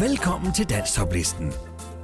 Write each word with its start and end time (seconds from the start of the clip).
Velkommen 0.00 0.52
til 0.52 0.70
Danstoplisten. 0.70 1.52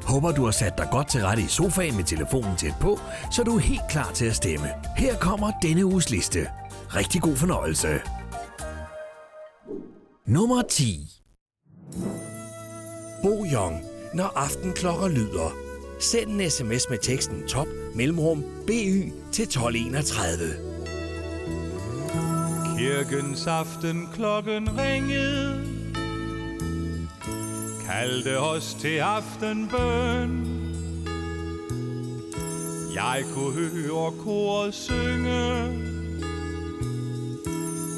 Håber 0.04 0.32
du 0.32 0.44
har 0.44 0.50
sat 0.50 0.78
dig 0.78 0.88
godt 0.90 1.08
til 1.08 1.20
rette 1.20 1.42
i 1.42 1.46
sofaen 1.46 1.96
med 1.96 2.04
telefonen 2.04 2.56
tæt 2.56 2.74
på, 2.80 3.00
så 3.32 3.42
du 3.42 3.56
er 3.56 3.60
helt 3.60 3.80
klar 3.90 4.12
til 4.12 4.26
at 4.26 4.36
stemme. 4.36 4.68
Her 4.96 5.16
kommer 5.16 5.52
denne 5.62 5.84
uges 5.84 6.10
liste. 6.10 6.48
Rigtig 6.70 7.22
god 7.22 7.36
fornøjelse. 7.36 8.00
Nummer 10.26 10.62
10. 10.62 11.08
Bo 13.22 13.44
Young, 13.52 13.82
når 14.14 14.32
aftenklokker 14.36 15.08
lyder. 15.08 15.56
Send 16.00 16.30
en 16.30 16.50
sms 16.50 16.90
med 16.90 16.98
teksten 17.02 17.48
top 17.48 17.68
mellemrum 17.94 18.44
BY 18.66 19.12
til 19.32 19.42
1231. 19.42 20.38
Kirkens 22.78 23.46
aften 23.46 24.08
klokken 24.12 24.78
ringede 24.78 25.79
Kaldte 27.90 28.38
os 28.40 28.74
til 28.74 28.98
aftenbøn. 28.98 30.46
Jeg 32.94 33.24
kunne 33.34 33.52
høre 33.52 34.12
koret 34.24 34.74
synge. 34.74 35.68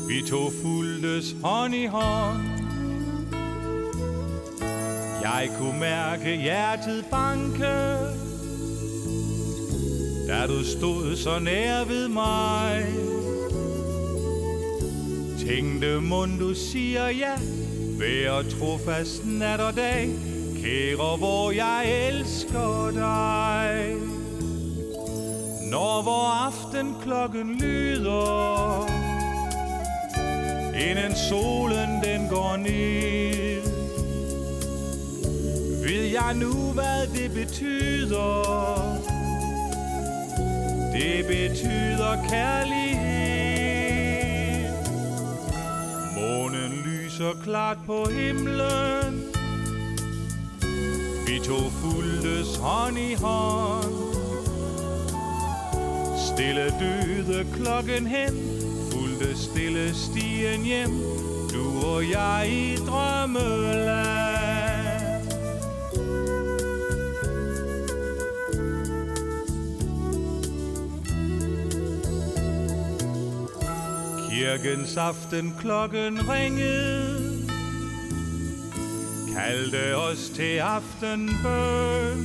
Vi 0.09 0.29
tog 0.31 0.53
fuldtes 0.63 1.37
hånd 1.43 1.75
i 1.75 1.87
hånd. 1.87 2.43
Jeg 5.23 5.51
kunne 5.59 5.81
mærke 5.81 6.37
hjertet 6.37 7.05
banke. 7.11 7.75
Da 10.29 10.47
du 10.47 10.65
stod 10.65 11.17
så 11.17 11.39
nær 11.39 11.85
ved 11.85 12.09
mig 12.09 12.87
Tænkte 15.47 16.01
mund 16.01 16.39
du 16.39 16.55
siger 16.55 17.09
ja? 17.09 17.62
Vær 18.03 18.43
trofast 18.59 19.27
nat 19.27 19.61
og 19.61 19.77
dag 19.77 20.09
Kære 20.63 21.17
hvor 21.17 21.51
jeg 21.51 22.09
elsker 22.09 22.91
dig. 22.95 23.95
Når 25.71 26.03
vor 26.03 26.47
aften 26.47 26.97
klokken 27.03 27.59
lyder 27.61 28.87
Inden 30.89 31.17
solen 31.17 32.03
den 32.05 32.29
går 32.29 32.57
ned 32.57 33.63
Ved 35.85 36.05
jeg 36.05 36.35
nu 36.35 36.53
hvad 36.53 37.07
det 37.07 37.31
betyder. 37.31 38.33
Det 40.93 41.27
betyder 41.27 42.29
kærlighed. 42.29 42.82
Så 47.23 47.35
klart 47.43 47.79
på 47.87 48.09
himlen. 48.11 49.23
Vi 51.27 51.39
to 51.45 51.59
fuldtes 51.71 52.57
hånd 52.57 52.99
i 52.99 53.15
hånd. 53.15 53.95
Stille 56.19 56.67
døde 56.81 57.47
klokken 57.55 58.07
hen 58.07 58.35
Fulgte 58.93 59.39
stille 59.39 59.95
stien 59.95 60.63
hjem. 60.63 60.91
Du 61.53 61.87
og 61.87 62.11
jeg 62.11 62.49
i 62.51 62.77
drømmeland. 62.77 64.03
Kirkens 74.31 74.97
aften 74.97 75.55
klokken 75.61 76.29
ringede. 76.29 77.12
Kaldte 79.35 79.97
os 79.97 80.31
til 80.31 80.59
aftenbøn. 80.59 82.19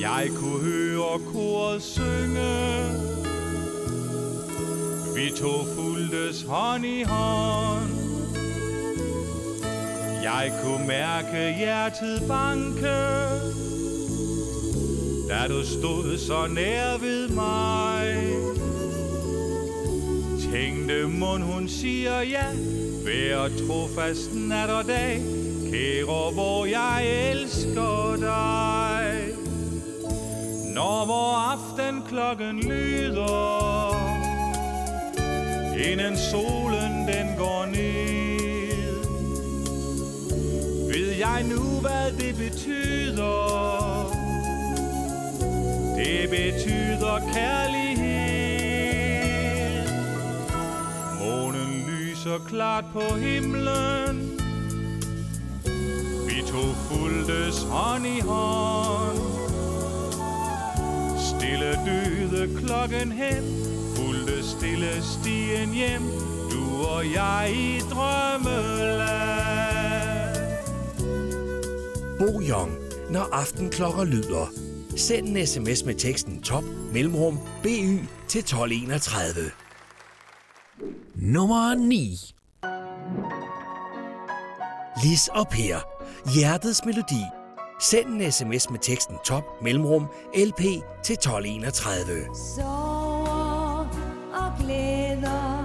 Jeg 0.00 0.28
kunne 0.36 0.64
høre 0.64 1.18
koret 1.32 1.82
synge. 1.82 2.56
Vi 5.14 5.30
to 5.36 5.64
fuldtes 5.74 6.42
hånd 6.42 6.86
i 6.86 7.02
hånd. 7.02 7.90
Jeg 10.22 10.52
kunne 10.64 10.86
mærke 10.86 11.56
hjertet 11.58 12.22
banke. 12.28 12.96
Da 15.28 15.48
du 15.48 15.66
stod 15.66 16.18
så 16.18 16.46
nær 16.46 16.98
ved 16.98 17.28
mig 17.28 18.26
Tænkte 20.52 21.08
mund 21.08 21.42
hun 21.42 21.68
siger 21.68 22.20
ja? 22.20 22.75
Vær 23.06 23.48
trofast 23.66 24.34
nat 24.34 24.70
og 24.70 24.84
dag 24.86 25.20
Kære 25.70 26.32
hvor 26.32 26.64
jeg 26.66 27.30
elsker 27.30 28.16
dig. 28.20 29.28
Når 30.74 31.06
vor 31.06 31.34
aften 31.52 32.02
klokken 32.08 32.60
lyder 32.60 33.96
Inden 35.90 36.16
solen 36.16 37.08
den 37.08 37.36
går 37.38 37.66
ned 37.66 38.16
Ved 40.92 41.12
jeg 41.18 41.42
nu 41.42 41.80
hvad 41.80 42.12
det 42.18 42.36
betyder. 42.36 43.36
Det 45.96 46.30
betyder 46.30 47.32
kærlighed. 47.34 48.05
Så 52.26 52.38
klart 52.38 52.84
på 52.92 53.00
himlen 53.00 54.40
Vi 56.28 56.42
to 56.46 56.62
fuldtes 56.88 57.62
hånd 57.62 58.06
i 58.06 58.20
hånd 58.20 59.18
Stille 61.18 61.70
døde 61.86 62.48
klokken 62.56 63.12
hen 63.12 63.44
Fulgte 63.96 64.42
stille 64.42 65.02
stien 65.02 65.70
hjem 65.70 66.02
Du 66.50 66.86
og 66.86 67.04
jeg 67.14 67.52
i 67.54 67.78
drømmeland 67.90 69.06
Bo 72.18 72.40
Young, 72.40 72.72
når 73.10 73.28
aftenklokker 73.32 74.04
lyder. 74.04 74.52
Send 74.96 75.28
en 75.28 75.46
sms 75.46 75.84
med 75.84 75.94
teksten 75.94 76.42
top 76.42 76.64
mellemrum 76.92 77.38
BY 77.62 78.00
til 78.28 78.38
1231. 78.38 79.65
Nummer 81.18 81.74
9. 81.74 82.34
Lis 85.02 85.28
og 85.28 85.48
Per. 85.48 85.76
Hjertets 86.34 86.84
melodi. 86.84 87.22
Send 87.80 88.06
en 88.08 88.32
sms 88.32 88.70
med 88.70 88.78
teksten 88.78 89.16
top 89.24 89.44
mellemrum 89.62 90.06
LP 90.34 90.60
til 91.04 91.12
1231. 91.12 92.36
Sover 92.56 93.88
og 94.32 94.52
glæder 94.60 95.64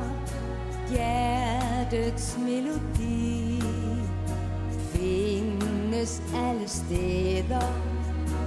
Hjertets 0.90 2.38
melodi 2.40 3.61
Findes 4.94 6.22
alle 6.35 6.67
steder 6.67 7.67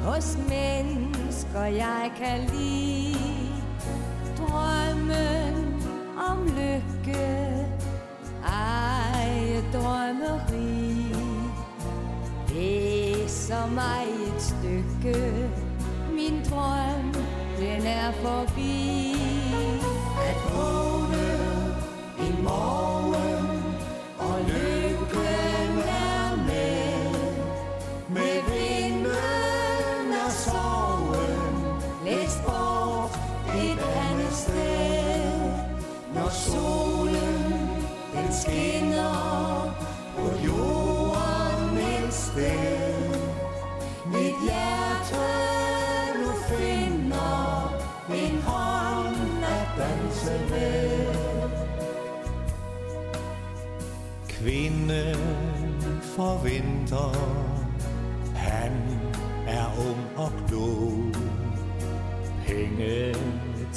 Hos 0.04 0.38
mennesker 0.48 1.64
jeg 1.64 2.12
kan 2.18 2.40
lide 2.40 3.18
Drømmen 4.38 5.73
om 6.30 6.46
lykke 6.46 7.64
Ej, 8.46 9.62
drømmeri. 9.72 11.14
Læser 12.48 13.66
mig 13.66 14.04
et 14.26 14.42
stykke. 14.42 15.50
Min 16.12 16.42
drøm, 16.50 17.14
den 17.58 17.86
er 17.86 18.12
forbi. 18.12 19.14
At 20.28 20.54
vågne 20.54 21.26
en 22.18 22.42
morgen 22.42 23.46
Og 24.18 24.40
lykken 24.40 24.83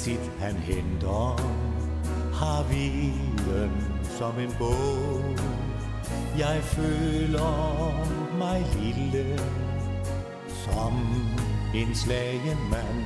tit 0.08 0.30
han 0.40 0.56
henter 0.56 1.36
Har 2.32 2.62
viden 2.70 3.70
som 4.18 4.38
en 4.38 4.52
bog. 4.58 5.36
Jeg 6.38 6.60
føler 6.62 8.06
mig 8.38 8.66
lille 8.76 9.38
Som 10.48 10.94
en 11.74 11.94
slagen 11.94 12.58
mand. 12.70 13.04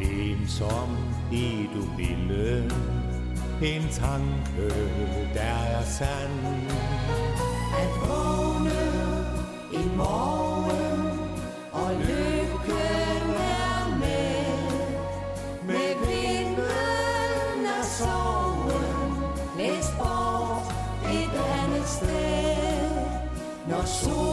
Ensom 0.00 0.96
i 1.32 1.68
du 1.74 1.82
ville 1.96 2.72
En 3.62 3.88
tanke 3.92 4.68
der 5.34 5.58
er 5.76 5.84
sand. 5.84 6.66
At 7.82 7.92
vågne 8.08 8.80
en 9.72 9.96
morgen 9.96 10.49
sua. 23.90 24.29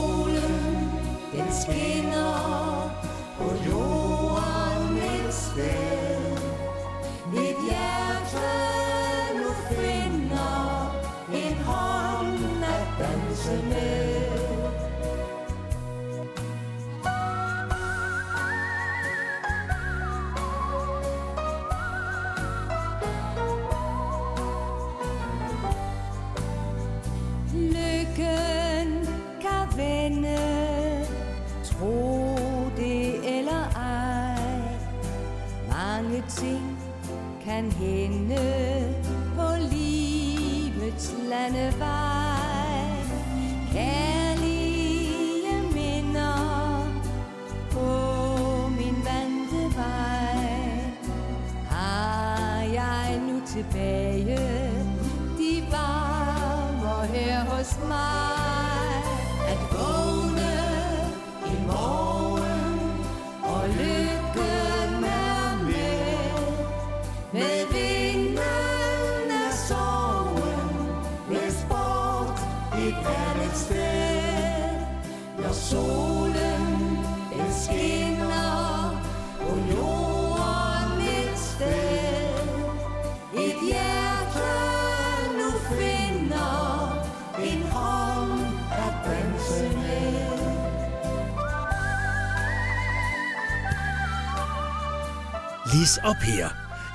Chris 95.87 95.97
og 96.03 96.15
Per. 96.21 96.47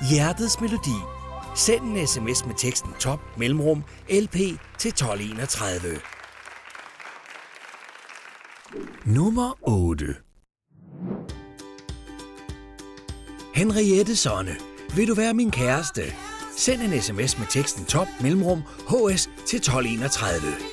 Hjertets 0.09 0.61
melodi. 0.61 0.97
Send 1.55 1.81
en 1.81 2.07
sms 2.07 2.45
med 2.45 2.55
teksten 2.57 2.91
top 2.99 3.19
mellemrum 3.37 3.83
LP 4.09 4.35
til 4.77 4.89
1231. 4.89 5.99
Nummer 9.05 9.57
8 9.61 10.15
Henriette 13.53 14.15
Sonne, 14.15 14.55
vil 14.95 15.07
du 15.07 15.13
være 15.13 15.33
min 15.33 15.51
kæreste? 15.51 16.03
Send 16.57 16.81
en 16.81 17.01
sms 17.01 17.39
med 17.39 17.47
teksten 17.49 17.85
top 17.85 18.07
mellemrum 18.21 18.61
HS 18.89 19.29
til 19.45 19.57
1231. 19.57 20.72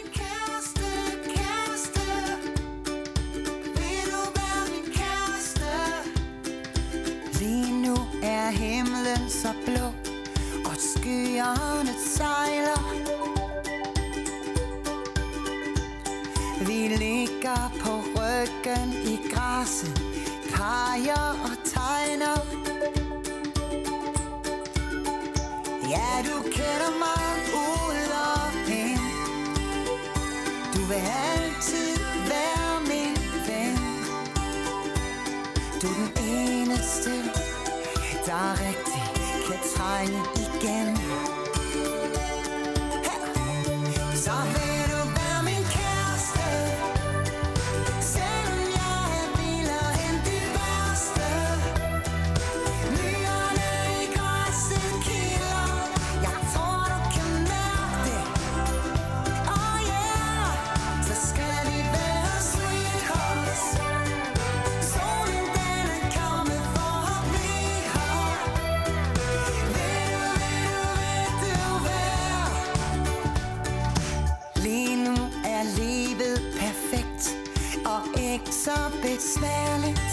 ikke 78.40 78.54
så 78.54 78.78
besværligt. 79.02 80.12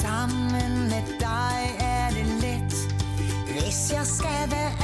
Sammen 0.00 0.80
med 0.82 1.02
dig 1.20 1.76
er 1.80 2.10
det 2.10 2.26
let. 2.26 2.74
Hvis 3.52 3.92
jeg 3.92 4.06
skal 4.06 4.50
være 4.50 4.83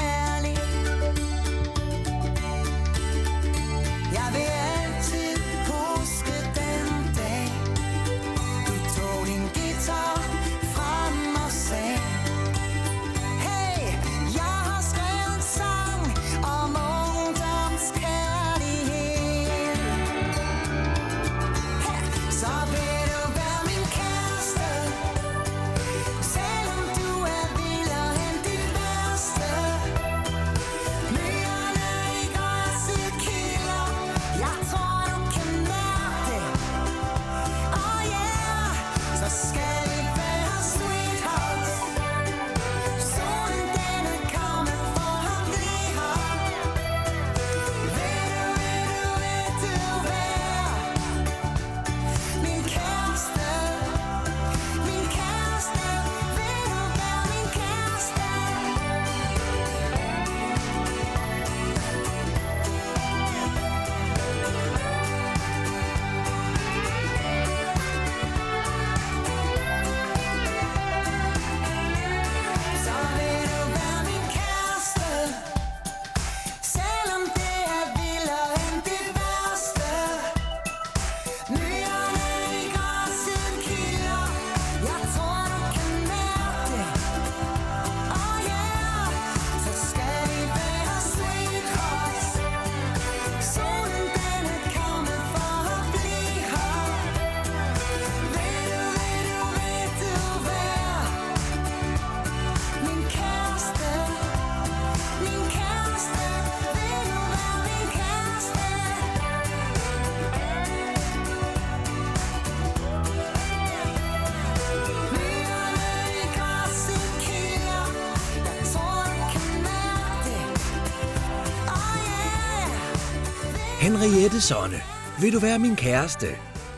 Henriette 124.21 124.41
Sonne, 124.41 124.81
vil 125.21 125.33
du 125.33 125.39
være 125.39 125.59
min 125.59 125.77
kæreste? 125.77 126.27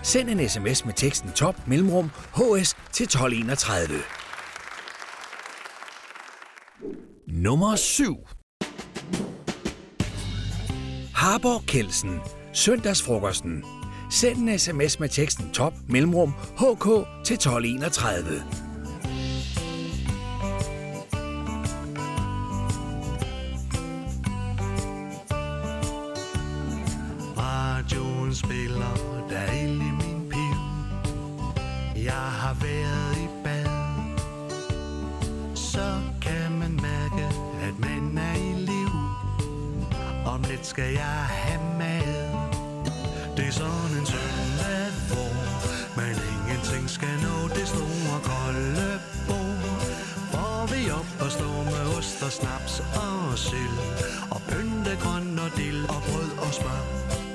Send 0.03 0.31
en 0.31 0.49
sms 0.49 0.85
med 0.85 0.95
teksten 0.95 1.31
top 1.31 1.55
mellemrum 1.67 2.11
hs 2.35 2.77
til 2.93 3.05
1231. 3.05 3.99
Nummer 7.27 7.77
7 7.77 8.17
Harborg 11.15 11.67
Kelsen. 11.67 12.21
Søndagsfrokosten. 12.53 13.65
Send 14.11 14.39
en 14.39 14.59
sms 14.59 15.01
med 15.01 15.09
teksten 15.09 15.51
top 15.53 15.75
mellemrum 15.89 16.33
hk 16.59 16.85
til 17.25 17.35
1231. 17.35 18.62
Om 40.62 40.66
skal 40.66 40.92
jeg 40.92 41.25
have 41.28 41.62
mad. 41.78 42.14
Det 43.37 43.47
er 43.47 43.52
sådan 43.52 43.92
en 44.00 44.07
søndag, 44.07 44.85
hvor 45.11 45.33
man 45.97 46.14
ingenting 46.33 46.90
skal 46.90 47.14
nå 47.23 47.49
Det 47.49 47.69
store 47.69 48.19
kolde 48.31 49.00
bord. 49.28 49.83
Hvor 50.31 50.59
vi 50.73 50.90
op 50.90 51.11
og 51.25 51.31
står 51.31 51.59
med 51.64 51.97
ost 51.99 52.23
og 52.23 52.33
snaps 52.33 52.75
og 52.81 53.38
sild 53.38 53.78
Og 54.31 54.40
pyntegrøn 54.49 55.38
og 55.38 55.50
dild 55.57 55.83
og 55.88 56.02
brød 56.07 56.31
og 56.38 56.54
smør. 56.54 57.32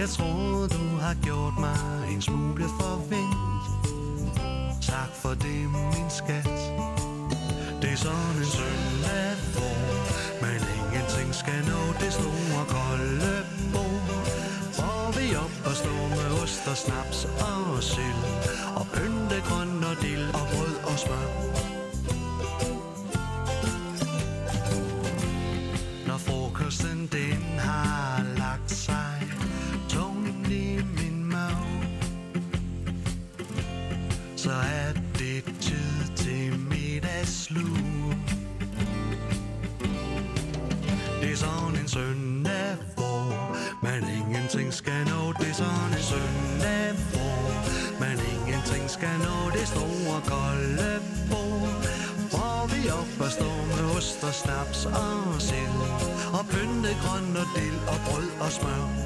Jeg 0.00 0.08
tror 0.08 0.66
du 0.76 0.84
har 1.00 1.16
gjort 1.22 1.58
mig 1.58 1.80
en 2.12 2.22
smule 2.22 2.64
forvent 2.80 3.64
Tak 4.82 5.10
for 5.22 5.28
det 5.28 5.60
min 5.72 6.10
skat. 6.10 6.60
Det 7.82 7.90
er 7.92 7.96
sådan 7.96 8.36
en 8.42 8.50
søndag 8.58 9.34
hvor 9.54 9.76
Man 10.42 10.60
ingenting 10.78 11.34
skal 11.34 11.60
nå 11.72 11.80
det 12.00 12.12
store 12.12 12.64
kolde 12.76 13.34
bord. 13.72 14.02
Hvor 14.78 15.02
vi 15.18 15.26
op 15.44 15.54
og 15.68 15.74
stå 15.82 15.94
med 16.16 16.28
ost 16.42 16.68
og 16.72 16.76
snaps 16.76 17.24
og 17.24 17.82
sild 17.82 18.22
Og 18.76 18.86
pynte 18.94 19.38
grøn 19.48 19.84
og 19.90 19.96
dild 20.02 20.28
og 20.34 20.46
brød 20.52 20.74
og 20.90 20.98
smør. 20.98 21.59
Grøn 57.02 57.36
og 57.36 57.46
dild 57.54 57.78
og 57.92 57.98
brød 58.06 58.28
og 58.40 58.50
smør. 58.52 58.99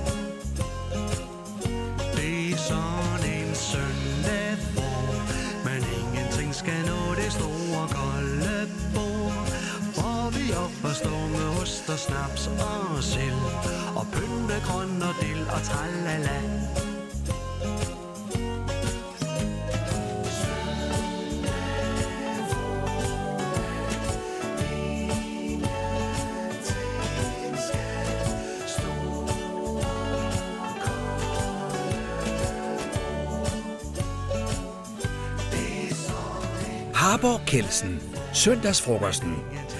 Harborg 37.54 37.64
Kelsen. 37.64 38.00
Søndagsfrokosten. 38.32 39.34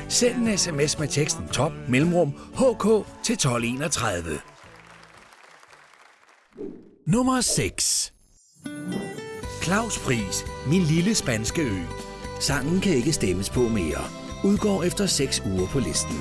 Send 0.08 0.48
en 0.48 0.58
sms 0.58 0.98
med 0.98 1.08
teksten 1.08 1.48
top 1.48 1.72
mellemrum 1.88 2.28
hk 2.30 3.06
til 3.24 3.32
1231. 3.32 4.40
Nummer 7.06 7.40
6 7.40 8.12
Claus 9.62 9.98
Pris, 9.98 10.44
Min 10.66 10.82
lille 10.82 11.14
spanske 11.14 11.62
ø. 11.62 11.78
Sangen 12.40 12.80
kan 12.80 12.92
ikke 12.92 13.12
stemmes 13.12 13.50
på 13.50 13.60
mere. 13.60 14.04
Udgår 14.44 14.82
efter 14.82 15.06
6 15.06 15.42
uger 15.46 15.66
på 15.66 15.78
listen. 15.78 16.18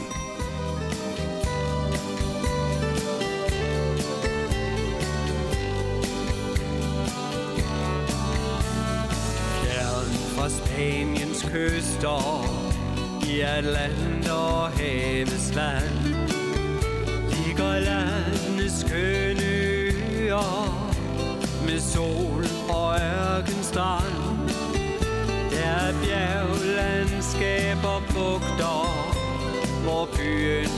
Kyster 11.53 12.45
I 13.29 13.41
Atlant 13.45 14.27
og 14.33 14.71
havets 14.77 15.55
vand 15.55 15.99
Ligger 17.29 17.79
landets 17.85 18.79
skønne 18.81 19.49
øer 19.53 20.65
Med 21.67 21.79
sol 21.79 22.45
og 22.73 22.89
ørkenstrand 22.97 24.49
Der 25.51 25.61
er 25.61 25.93
bjerglandskaber 26.01 27.99
bugter 28.13 28.89
Hvor 29.83 30.05
byen 30.17 30.72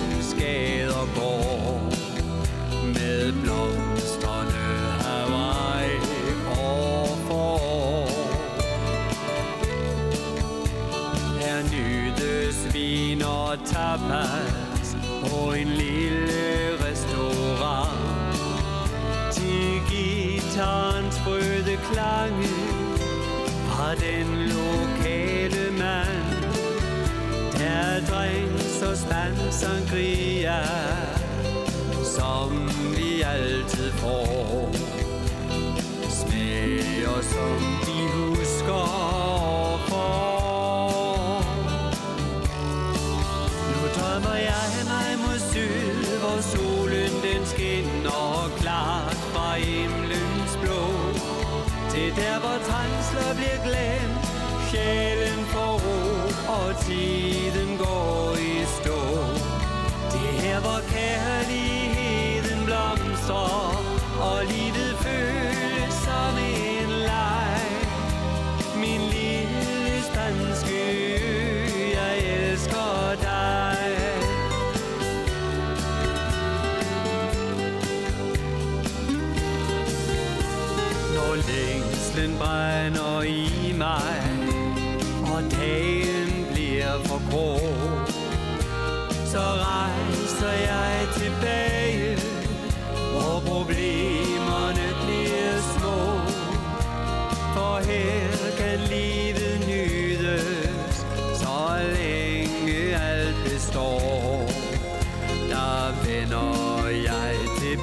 tapas 13.97 14.97
på 15.21 15.53
en 15.53 15.67
lille 15.67 16.77
restaurant. 16.89 18.37
Til 19.31 19.81
gitarens 19.89 21.15
sprøde 21.15 21.77
klange 21.91 22.47
fra 23.67 23.95
den 23.95 24.27
lokale 24.37 25.71
mand. 25.71 26.43
Der 27.59 28.05
drinks 28.09 28.81
og 28.81 28.97
spand 28.97 29.51
sangria, 29.51 30.61
som 32.17 32.69
vi 32.95 33.21
altid 33.21 33.91
får. 33.91 34.71
Smager 36.09 37.21
som 37.21 37.84
Til 51.95 52.15
der, 52.15 52.39
hvor 52.39 52.57
trængsler 52.69 53.33
bliver 53.39 53.59
glemt. 53.67 54.25
Sjælen 54.69 55.45
får 55.45 55.73
ro, 55.85 55.99
og 56.57 56.67
tiden 56.85 57.77
går 57.77 58.35
i 58.35 58.65
stå. 58.77 58.99
Det 60.11 60.29
er 60.29 60.41
her, 60.41 60.59
hvor 60.59 60.79
kærligheden 60.93 62.65
blomstrer. 62.65 63.64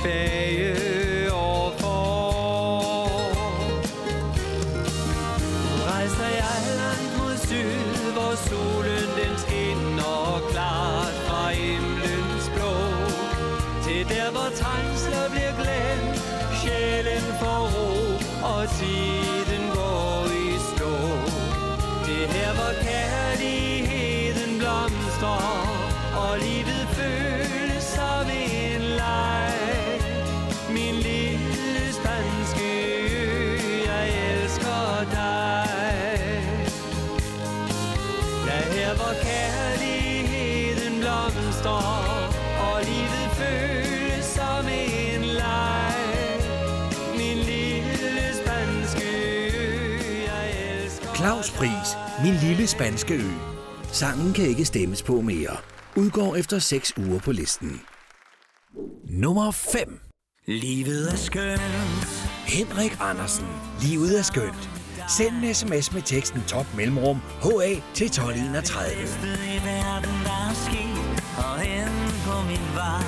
Jeg 0.04 0.31
blomstrer, 41.62 42.72
og 42.72 42.84
livet 42.84 43.28
føles 43.32 44.24
som 44.24 44.66
en 44.68 45.24
leg. 45.24 45.94
Min 47.16 47.36
lille 47.36 48.34
spanske 48.42 49.04
ø, 49.04 49.92
jeg 50.26 50.82
elsker 50.84 51.14
Claus 51.14 51.50
Pris, 51.50 51.96
Min 52.24 52.34
lille 52.34 52.66
spanske 52.66 53.14
ø. 53.14 53.30
Sangen 53.92 54.32
kan 54.32 54.44
ikke 54.44 54.64
stemmes 54.64 55.02
på 55.02 55.20
mere. 55.20 55.56
Udgår 55.96 56.36
efter 56.36 56.58
6 56.58 56.92
uger 56.96 57.18
på 57.18 57.32
listen. 57.32 57.80
Nummer 59.08 59.50
5. 59.50 60.00
Livet 60.46 61.12
er 61.12 61.16
skønt. 61.16 62.30
Henrik 62.46 62.96
Andersen. 63.00 63.46
Livet 63.82 64.18
er 64.18 64.22
skønt. 64.22 64.70
Send 65.16 65.44
en 65.44 65.54
sms 65.54 65.92
med 65.92 66.02
teksten 66.02 66.42
top 66.48 66.66
mellemrum 66.76 67.20
HA 67.42 67.74
til 67.94 68.06
1231. 68.06 68.96
bedste 69.00 69.26
i 69.26 69.58
verden, 69.64 70.14
der 70.24 70.48
er 70.50 70.54
sket 70.54 71.01
og 71.36 71.58
hen 71.58 71.88
på 72.26 72.42
min 72.46 72.66
vej. 72.74 73.04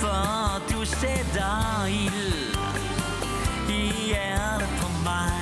For 0.00 0.62
du 0.70 0.84
sætter 0.84 1.86
ild 1.86 2.56
I 3.68 3.92
hjertet 4.06 4.68
på 4.80 4.88
mig. 5.04 5.32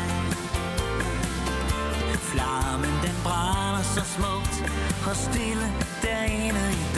Flammen 2.30 2.90
den 3.02 3.16
brænder 3.24 3.82
så 3.82 4.02
smukt 4.16 4.56
Og 5.08 5.16
stille 5.16 5.72
derinde 6.02 6.64
i 6.72 6.89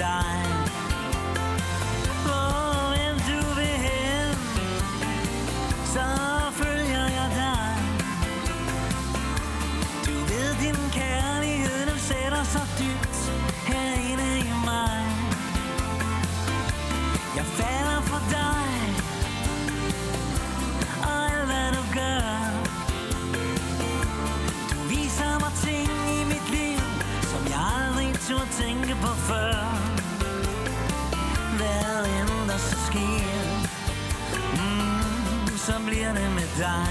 turde 28.32 28.52
tænke 28.62 28.94
på 28.94 29.12
før. 29.28 29.56
Hvad 31.56 32.06
end 32.16 32.48
der 32.50 32.58
så 32.58 32.76
sker, 32.86 33.32
mm, 34.52 35.56
så 35.56 35.72
bliver 35.86 36.12
det 36.12 36.30
med 36.38 36.48
dig. 36.58 36.86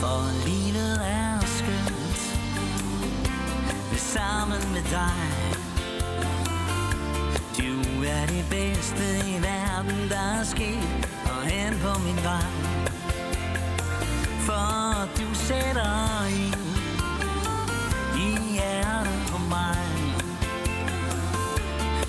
For 0.00 0.20
livet 0.46 0.94
er 1.20 1.40
skønt. 1.58 2.20
Ved 3.90 3.98
sammen 3.98 4.62
med 4.72 4.84
dig. 4.90 5.24
Du 7.58 8.02
er 8.16 8.26
det 8.26 8.44
bedste 8.50 9.04
i 9.32 9.34
verden, 9.42 10.10
der 10.10 10.40
er 10.40 10.44
sket. 10.44 11.08
Og 11.24 11.42
hen 11.42 11.72
på 11.84 11.98
min 12.06 12.18
vej. 12.24 12.52
For 14.46 15.08
du 15.18 15.34
sætter 15.34 16.26
I 16.28 16.61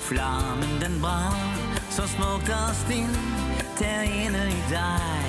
Flammen 0.09 0.81
den 0.81 1.01
brænder 1.01 1.79
Så 1.89 2.07
smukt 2.07 2.49
og 2.49 2.75
stille 2.75 3.19
Derinde 3.79 4.39
er 4.39 4.47
i 4.47 4.63
dig 4.69 5.22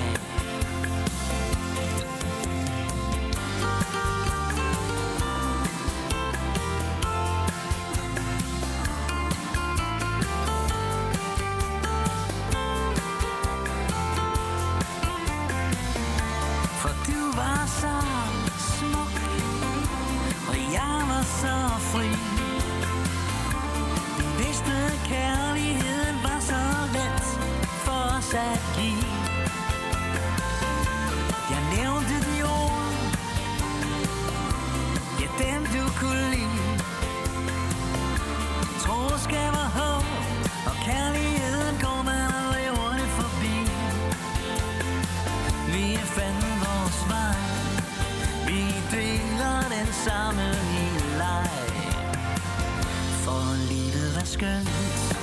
livet 54.41 54.51
er 54.51 54.63
skønt 54.63 55.15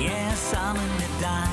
Ja, 0.00 0.34
sammen 0.34 0.88
med 0.88 1.10
dig. 1.20 1.48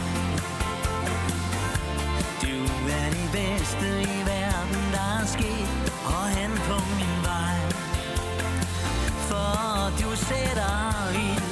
Du 2.41 2.55
er 2.91 3.09
det 3.09 3.29
bedste 3.31 4.01
i 4.01 4.19
verden, 4.25 4.93
der 4.93 5.21
er 5.21 5.25
sket 5.25 5.93
Og 6.05 6.29
hen 6.29 6.51
på 6.51 6.77
min 6.99 7.17
vej. 7.23 7.57
For 9.29 9.91
du 10.01 10.15
sætter 10.15 11.11
ild 11.13 11.51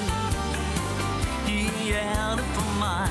I 1.47 1.85
hjertet 1.85 2.45
på 2.55 2.65
mig. 2.79 3.09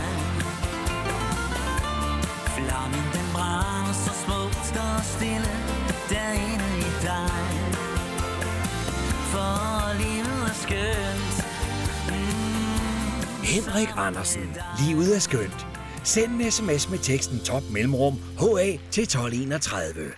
Flammen 2.56 3.04
den 3.12 3.26
brænder 3.34 3.92
så 3.92 4.12
smukt 4.24 4.76
og 4.76 5.04
stille 5.04 5.52
derinde 6.10 6.78
i 6.78 6.90
dig. 7.02 7.52
For 9.32 9.92
livet 9.98 10.50
er 10.50 10.54
skønt. 10.54 11.11
Henrik 13.52 13.88
Andersen. 13.96 14.56
Livet 14.86 15.14
er 15.16 15.18
skønt. 15.18 15.66
Send 16.04 16.32
en 16.32 16.50
sms 16.50 16.90
med 16.90 16.98
teksten 16.98 17.38
top 17.38 17.62
mellemrum 17.72 18.14
HA 18.38 18.78
til 18.90 19.02
1231. 19.02 20.10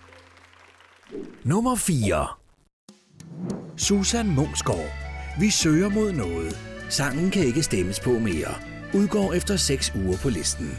Nummer 1.44 1.76
4. 1.76 2.26
Susan 3.76 4.34
Mungsgaard. 4.34 4.90
Vi 5.40 5.50
søger 5.50 5.88
mod 5.88 6.12
noget. 6.12 6.58
Sangen 6.88 7.30
kan 7.30 7.44
ikke 7.44 7.62
stemmes 7.62 8.00
på 8.00 8.10
mere. 8.10 8.54
Udgår 8.94 9.32
efter 9.32 9.56
6 9.56 9.92
uger 10.04 10.16
på 10.16 10.28
listen. 10.28 10.78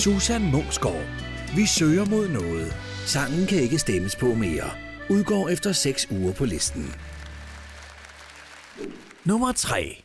Susan 0.00 0.50
Mungsgaard. 0.52 1.04
Vi 1.56 1.66
søger 1.66 2.04
mod 2.04 2.28
noget. 2.28 2.76
Sangen 3.06 3.46
kan 3.46 3.58
ikke 3.58 3.78
stemmes 3.78 4.16
på 4.16 4.34
mere. 4.34 4.70
Udgår 5.10 5.48
efter 5.48 5.72
6 5.72 6.06
uger 6.10 6.32
på 6.32 6.44
listen. 6.44 6.94
Nummer 9.24 9.52
3. 9.52 10.02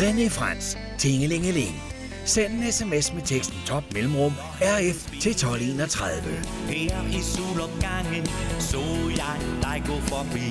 René 0.00 0.28
Frans. 0.28 0.78
Tingelingeling. 0.98 1.82
Send 2.24 2.52
en 2.52 2.72
sms 2.72 3.14
med 3.14 3.22
teksten 3.22 3.58
top 3.66 3.84
mellemrum 3.92 4.32
RF 4.60 5.10
til 5.20 5.30
1231. 5.30 6.22
Her 6.68 7.18
i 7.18 7.20
solopgangen 7.22 8.26
så 8.58 8.82
jeg 9.16 9.36
dig 9.62 9.82
gå 9.86 9.96
forbi 10.00 10.48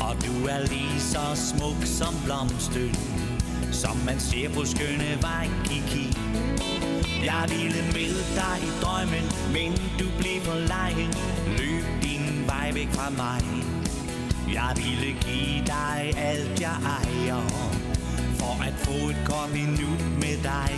Og 0.00 0.14
du 0.26 0.46
er 0.46 0.60
lige 0.68 1.00
så 1.00 1.24
smuk 1.50 1.84
som 1.84 2.14
blomsten 2.24 3.25
som 3.72 3.96
man 4.06 4.20
ser 4.20 4.48
på 4.54 4.64
skønne 4.64 5.18
vej, 5.22 5.48
Kiki. 5.64 6.06
Jeg 7.24 7.44
ville 7.48 7.82
med 7.96 8.14
dig 8.40 8.56
i 8.68 8.70
drømmen 8.82 9.26
Men 9.52 9.72
du 9.98 10.06
blev 10.18 10.40
for 10.42 10.58
lejen. 10.72 11.12
Løb 11.58 11.84
din 12.02 12.44
vej 12.46 12.70
væk 12.74 12.88
fra 12.92 13.10
mig. 13.10 13.42
Jeg 14.52 14.72
ville 14.76 15.12
give 15.20 15.64
dig 15.66 16.12
alt 16.16 16.60
jeg 16.60 16.76
ejer 16.98 17.42
For 18.38 18.64
at 18.68 18.74
få 18.74 19.08
et 19.08 19.20
kort 19.24 19.50
minut 19.52 20.00
med 20.22 20.36
dig. 20.42 20.72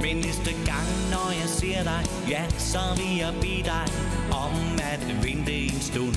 Men 0.00 0.16
næste 0.16 0.52
gang, 0.70 0.88
når 1.10 1.30
jeg 1.40 1.48
ser 1.48 1.82
dig, 1.82 2.02
ja, 2.28 2.42
så 2.58 2.78
vil 2.96 3.16
jeg 3.16 3.34
bede 3.40 3.62
dig 3.62 3.86
om 4.32 4.52
at 4.92 5.24
vente 5.24 5.54
en 5.54 5.80
stund. 5.80 6.16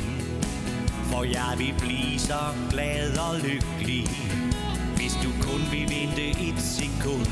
For 1.12 1.24
jeg 1.24 1.54
vil 1.58 1.74
blive 1.80 2.20
så 2.20 2.42
glad 2.72 3.18
og 3.18 3.36
lykkelig, 3.40 4.06
du 5.24 5.30
kun 5.42 5.62
vil 5.72 5.90
vente 5.90 6.30
et 6.30 6.62
sekund. 6.62 7.28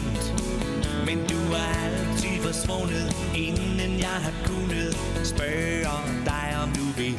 Men 1.05 1.17
du 1.31 1.39
er 1.53 1.69
altid 1.85 2.41
forsvundet, 2.43 3.15
inden 3.35 3.99
jeg 3.99 4.17
har 4.25 4.33
kunnet 4.45 4.97
spørge 5.23 5.87
dig, 6.25 6.57
om 6.63 6.69
du 6.71 6.85
vil. 7.01 7.15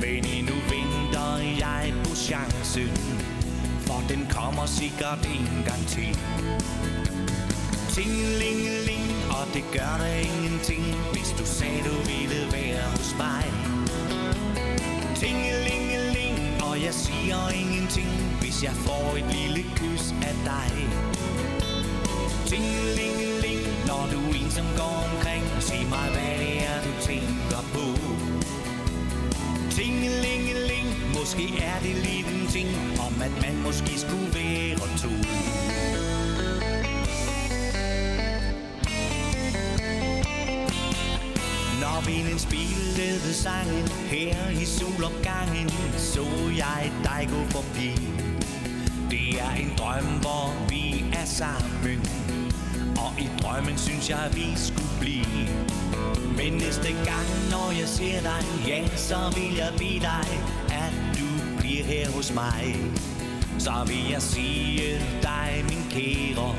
Men 0.00 0.26
endnu 0.36 0.54
venter 0.74 1.38
jeg 1.58 1.94
på 2.04 2.14
chancen, 2.14 2.90
for 3.80 4.02
den 4.08 4.26
kommer 4.30 4.66
sikkert 4.66 5.26
en 5.26 5.64
gang 5.66 5.86
til. 5.86 6.18
Tingelingeling, 7.94 9.06
og 9.30 9.54
det 9.54 9.64
gør 9.72 9.94
der 9.98 10.14
ingenting, 10.30 10.84
hvis 11.12 11.30
du 11.38 11.44
sagde, 11.46 11.82
du 11.84 11.96
ville 12.10 12.52
være 12.52 12.82
hos 12.90 13.14
mig. 13.18 13.44
Tingelingeling, 15.16 16.62
og 16.62 16.82
jeg 16.82 16.94
siger 16.94 17.48
ingenting, 17.48 18.33
jeg 18.64 18.72
får 18.72 19.16
et 19.16 19.26
lille 19.36 19.62
kys 19.76 20.04
af 20.28 20.36
dig. 20.50 20.72
Tingelingeling, 22.46 23.60
når 23.88 24.02
du 24.12 24.18
er 24.30 24.34
ensom 24.40 24.66
går 24.76 24.96
omkring, 25.10 25.44
sig 25.60 25.82
mig, 25.94 26.08
hvad 26.14 26.34
det 26.42 26.54
er, 26.70 26.76
du 26.86 26.92
tænker 27.08 27.62
på. 27.74 27.86
Tingelingeling, 29.76 30.86
måske 31.18 31.46
er 31.70 31.78
det 31.86 31.94
lidt 32.06 32.28
en 32.36 32.46
ting, 32.56 32.68
om 33.06 33.14
at 33.26 33.34
man 33.44 33.54
måske 33.66 33.92
skulle 34.04 34.30
være 34.34 34.86
to. 35.02 35.12
Når 41.82 42.06
vinden 42.06 42.38
spillede 42.38 43.34
sangen 43.34 43.88
her 43.88 44.50
i 44.62 44.64
solopgangen, 44.64 45.70
så 45.96 46.26
jeg 46.56 46.92
dig 47.04 47.28
gå 47.32 47.40
forbi. 47.58 47.90
Det 49.14 49.40
er 49.40 49.54
en 49.54 49.72
drøm, 49.78 50.04
hvor 50.04 50.66
vi 50.68 51.04
er 51.12 51.24
sammen, 51.24 52.00
og 53.04 53.20
i 53.20 53.28
drømmen 53.42 53.78
synes 53.78 54.10
jeg, 54.10 54.30
vi 54.34 54.46
skulle 54.56 54.96
blive. 55.00 55.48
Men 56.36 56.52
næste 56.52 56.88
gang, 56.88 57.28
når 57.50 57.68
jeg 57.80 57.88
ser 57.88 58.20
dig, 58.20 58.42
ja, 58.68 58.96
så 58.96 59.32
vil 59.36 59.56
jeg 59.56 59.72
bede 59.78 60.00
dig 60.00 60.26
at 60.82 60.92
du 61.18 61.28
bliver 61.58 61.84
her 61.84 62.10
hos 62.10 62.34
mig. 62.34 62.76
Så 63.58 63.72
vil 63.86 64.10
jeg 64.10 64.22
sige 64.22 65.00
dig, 65.22 65.64
min 65.68 65.84
kære 65.90 66.54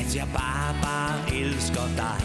At 0.00 0.16
jeg 0.16 0.28
bare, 0.34 0.74
bare 0.82 1.34
elsker 1.40 1.86
dig. 1.96 2.24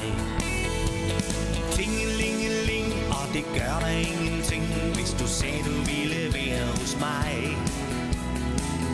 Tingelingeling, 1.72 2.88
og 3.10 3.26
det 3.34 3.46
gør 3.58 3.76
der 3.80 3.94
ingenting 4.12 4.64
Hvis 4.96 5.16
du 5.20 5.28
sagde, 5.28 5.60
du 5.66 5.76
ville 5.92 6.34
være 6.34 6.66
hos 6.68 6.98
mig. 7.00 7.58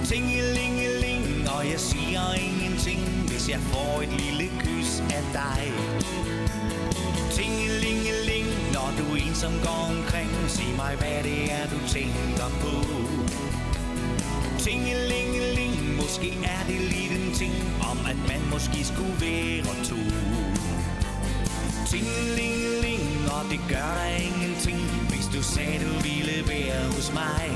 Tingelingeling, 0.08 1.50
og 1.56 1.70
jeg 1.72 1.80
siger 1.80 2.34
ingenting 2.34 3.02
Hvis 3.30 3.50
jeg 3.50 3.60
får 3.60 4.02
et 4.02 4.14
lille 4.22 4.52
kys 4.60 4.92
af 5.18 5.24
dig. 5.34 5.64
Tingelingeling, 7.32 8.48
når 8.74 8.90
du 9.00 9.06
ensom 9.16 9.54
går 9.68 9.84
omkring 9.96 10.32
Sig 10.48 10.72
mig, 10.76 10.96
hvad 11.02 11.24
det 11.24 11.52
er, 11.58 11.64
du 11.74 11.80
tænker 11.96 12.50
på. 12.64 12.76
Tingelingeling, 14.60 15.96
måske 15.96 16.30
er 16.56 16.64
det 16.68 16.80
lige 16.92 17.10
den 17.16 17.34
ting 17.34 17.54
Om 17.92 17.98
at 18.12 18.20
man 18.32 18.42
måske 18.54 18.80
skulle 18.92 19.18
være 19.22 19.76
to. 19.90 20.02
Tingelingeling, 21.92 23.04
og 23.36 23.44
det 23.52 23.60
gør 23.70 23.90
dig 24.00 24.14
ingenting 24.28 24.82
Hvis 25.12 25.28
du 25.36 25.44
sagde, 25.44 25.78
du 25.86 25.94
ville 26.08 26.38
være 26.54 26.84
hos 26.96 27.14
mig 27.14 27.48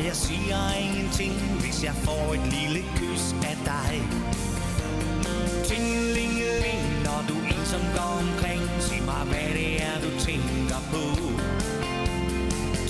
og 0.00 0.06
jeg 0.06 0.16
siger 0.16 0.60
ingenting 0.86 1.34
Hvis 1.62 1.84
jeg 1.84 1.94
får 2.06 2.24
et 2.34 2.44
lille 2.56 2.80
kys 2.96 3.24
af 3.50 3.56
dig 3.70 3.92
Tingelingeling, 5.68 6.82
når 7.06 7.20
du 7.28 7.36
ensom 7.54 7.84
går 7.96 8.12
omkring 8.24 8.62
Sig 8.86 9.02
mig, 9.10 9.22
hvad 9.30 9.48
det 9.58 9.70
er, 9.88 9.96
du 10.04 10.10
tænker 10.28 10.80
på 10.92 11.04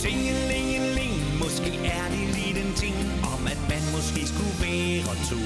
Tingelingeling, 0.03 1.17
måske 1.43 1.71
er 1.97 2.07
det 2.15 2.25
lige 2.37 2.55
den 2.61 2.71
ting 2.83 2.97
Om 3.35 3.43
at 3.53 3.61
man 3.73 3.83
måske 3.97 4.21
skulle 4.33 4.57
være 4.65 5.15
to 5.31 5.39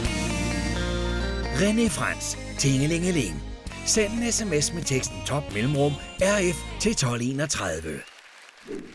René 1.60 1.88
Frans, 1.88 2.38
Tingelingeling. 2.58 3.42
Send 3.86 4.12
en 4.12 4.32
sms 4.32 4.72
med 4.72 4.82
teksten 4.82 5.16
top 5.26 5.42
mellemrum 5.54 5.92
RF 6.20 6.58
til 6.80 6.90
1231. 6.90 8.00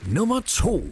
Nummer 0.08 0.39
2. 0.39 0.84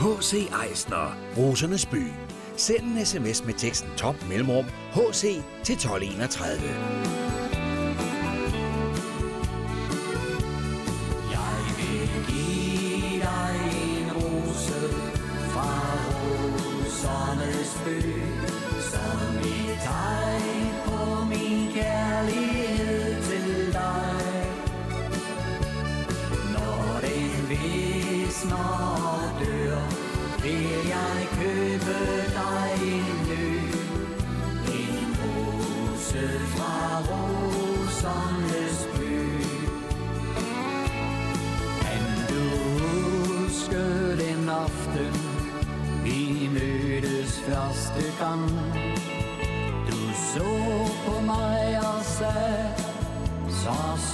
H.C. 0.00 0.48
Eisner, 0.50 1.14
Rosernes 1.36 1.86
by. 1.86 2.12
Send 2.56 2.84
en 2.84 3.06
sms 3.06 3.44
med 3.44 3.54
teksten 3.54 3.90
top 3.96 4.14
mellemrum 4.28 4.64
HC 4.94 5.20
til 5.64 5.74
1231. 5.74 7.19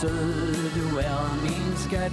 så 0.07 0.13
sød 1.91 2.11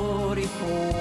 sætter 0.00 0.48
på 0.58 0.99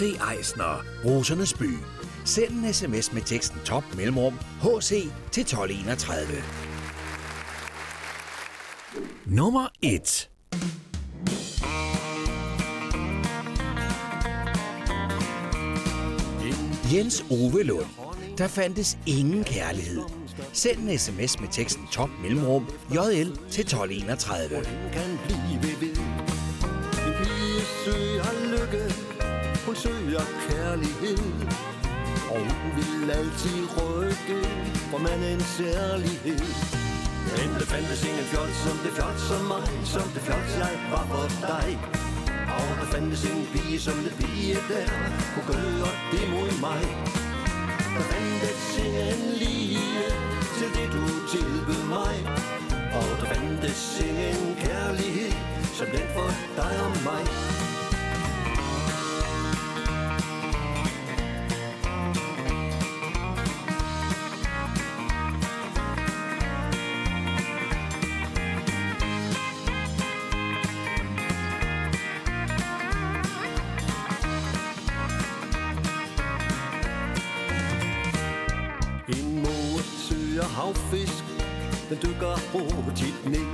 H.C. 0.00 0.16
Eisner, 0.36 0.82
Rosernes 1.04 1.54
by. 1.54 1.78
Send 2.24 2.50
en 2.50 2.72
sms 2.74 3.12
med 3.12 3.22
teksten 3.22 3.60
top 3.64 3.84
mellemrum 3.96 4.34
HC 4.62 4.88
til 5.30 5.40
1231. 5.40 6.42
Nummer 9.26 9.68
1. 9.82 10.30
Jens 16.92 17.24
Ove 17.30 17.62
Lund. 17.62 17.86
Der 18.38 18.48
fandtes 18.48 18.98
ingen 19.06 19.44
kærlighed. 19.44 20.00
Send 20.52 20.78
en 20.78 20.98
sms 20.98 21.40
med 21.40 21.48
teksten 21.52 21.86
top 21.92 22.10
mellemrum 22.22 22.66
JL 22.94 23.32
til 23.50 23.60
1231. 23.60 24.64
kan 24.92 25.18
kærlighed. 30.70 31.18
Og 32.30 32.38
hun 32.38 32.70
vil 32.76 33.10
altid 33.10 33.60
rykke 33.76 34.40
for 34.90 34.98
man 34.98 35.22
er 35.22 35.32
en 35.38 35.40
særlighed. 35.40 36.46
Men 37.36 37.48
der 37.58 37.66
fandtes 37.72 38.04
ingen 38.08 38.26
fjol 38.32 38.50
som 38.64 38.76
det 38.84 38.92
fjol 38.96 39.16
som 39.28 39.42
mig, 39.52 39.66
som 39.94 40.06
det 40.14 40.22
fjol 40.26 40.44
jeg 40.58 40.74
var 40.92 41.04
for 41.12 41.26
dig. 41.50 41.68
Og 42.58 42.68
der 42.80 42.86
fandtes 42.92 43.24
ingen 43.24 43.46
pige 43.52 43.80
som 43.80 43.96
det 44.04 44.14
pige 44.20 44.58
der, 44.70 44.86
kunne 45.32 45.48
gøre 45.52 45.92
det 46.12 46.24
mod 46.34 46.50
mig. 46.66 46.82
Der 47.94 48.04
fandtes 48.12 48.64
ingen 48.84 49.20
lige 49.42 50.06
til 50.58 50.68
det 50.76 50.88
du 50.94 51.04
tilbød 51.32 51.82
mig. 51.96 52.14
Og 52.98 53.08
der 53.20 53.26
fandtes 53.32 53.82
ingen 54.08 54.56
kærlighed, 54.64 55.32
som 55.78 55.86
den 55.94 56.06
for 56.14 56.30
dig 56.58 56.74
og 56.86 56.92
mig. 57.08 57.24
Havfisk, 80.60 81.24
den 81.88 81.98
dykker 82.04 82.34
hurtigt 82.52 83.20
ned. 83.32 83.48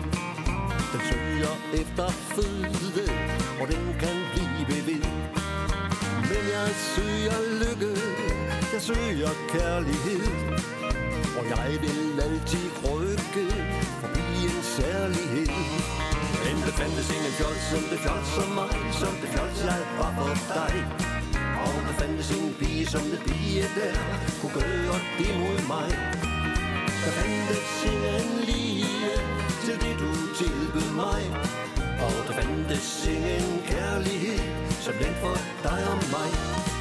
Den 0.92 1.00
søger 1.10 1.54
efter 1.80 2.08
føde, 2.34 3.06
og 3.60 3.66
den 3.72 3.82
kan 4.02 4.16
blive 4.34 4.86
ved. 4.88 5.04
Men 6.30 6.42
jeg 6.56 6.68
søger 6.94 7.38
lykke, 7.62 7.92
jeg 8.72 8.82
søger 8.90 9.32
kærlighed. 9.54 10.24
Og 11.38 11.44
jeg 11.54 11.68
vil 11.82 12.20
altid 12.26 12.66
rykke 12.84 13.46
forbi 14.00 14.26
en 14.50 14.62
særlighed. 14.76 15.50
Men 16.44 16.56
det 16.66 16.74
fandtes 16.80 17.08
ingen 17.16 17.32
fjols 17.38 17.64
som 17.72 17.82
det 17.90 17.98
fjols 18.04 18.28
som 18.36 18.48
mig, 18.58 18.72
som 19.00 19.12
det 19.20 19.28
fjols 19.34 19.58
jeg 19.70 19.80
var 19.98 20.12
for 20.18 20.34
dig. 20.58 20.74
Og 21.64 21.74
der 21.86 21.94
fandtes 22.00 22.30
ingen 22.36 22.54
pige 22.60 22.86
som 22.86 23.00
det 23.00 23.20
pige 23.26 23.62
der 23.76 23.94
Kunne 24.40 24.52
gøre 24.60 24.98
det 25.18 25.32
mod 25.40 25.58
mig 25.74 26.25
der 27.06 27.12
fandtes 27.12 27.84
ingen 27.84 28.44
lige 28.46 28.86
Til 29.64 29.74
det 29.74 29.96
du 29.98 30.34
tilbød 30.38 30.90
mig. 30.94 31.22
Og 32.04 32.26
der 32.26 32.32
fandtes 32.32 33.06
ingen 33.06 33.62
kærlighed 33.66 34.38
Som 34.80 34.94
den 34.94 35.14
for 35.14 35.36
dig 35.62 35.80
og 35.92 35.96
mig. 35.96 36.75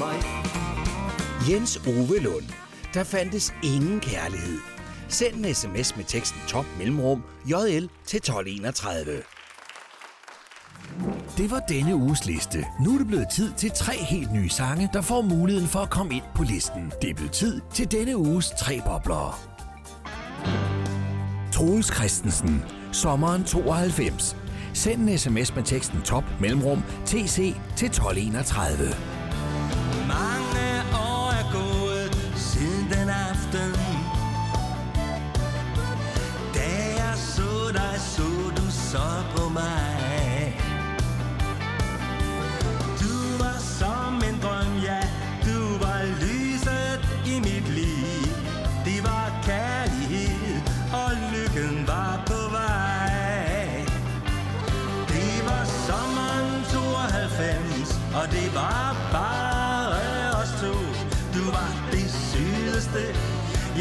Mig 0.00 0.16
Jens 1.50 1.76
Ove 1.76 2.18
Lund. 2.18 2.44
Der 2.94 3.04
fandtes 3.04 3.54
ingen 3.64 4.00
kærlighed. 4.00 4.58
Send 5.08 5.34
en 5.34 5.54
sms 5.54 5.96
med 5.96 6.04
teksten 6.04 6.40
top 6.48 6.64
mellemrum 6.78 7.22
JL 7.46 7.88
til 8.06 8.16
1231. 8.16 9.22
Det 11.36 11.50
var 11.50 11.60
denne 11.68 11.94
uges 11.94 12.26
liste. 12.26 12.66
Nu 12.84 12.94
er 12.94 12.98
det 12.98 13.06
blevet 13.06 13.28
tid 13.28 13.52
til 13.58 13.70
tre 13.70 13.92
helt 13.92 14.32
nye 14.32 14.48
sange, 14.48 14.90
der 14.92 15.00
får 15.00 15.22
muligheden 15.22 15.68
for 15.68 15.78
at 15.78 15.90
komme 15.90 16.14
ind 16.14 16.24
på 16.34 16.42
listen. 16.42 16.92
Det 17.02 17.10
er 17.10 17.14
blevet 17.14 17.32
tid 17.32 17.60
til 17.74 17.90
denne 17.90 18.16
uges 18.16 18.50
tre 18.58 18.80
bobler. 18.86 19.40
Troels 21.52 21.94
Christensen. 21.94 22.64
Sommeren 22.92 23.44
92. 23.44 24.36
Send 24.74 25.08
en 25.08 25.18
sms 25.18 25.54
med 25.54 25.64
teksten 25.64 26.02
top 26.02 26.24
mellemrum 26.40 26.82
TC 27.06 27.54
til 27.76 27.86
1231. 27.86 29.09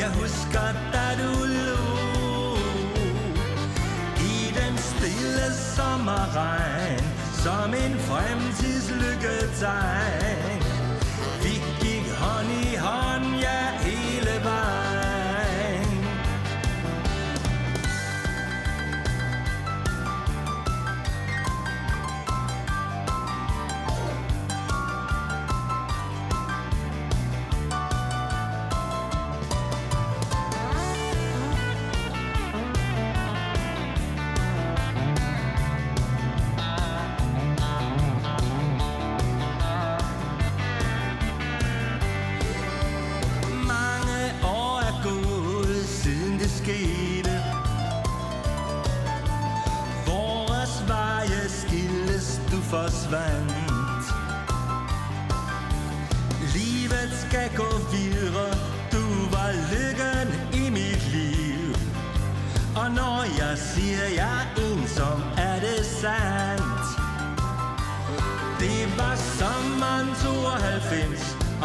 jeg 0.09 0.17
husker, 0.21 0.69
da 0.93 1.05
du 1.21 1.31
lå. 1.45 1.85
I 4.17 4.53
den 4.59 4.77
stille 4.77 5.47
sommerregn, 5.75 7.03
som 7.43 7.73
en 7.73 7.99
fremtidslykketegn. 7.99 10.18
Vi 10.18 10.18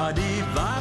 92, 0.05 0.59
og 0.59 0.74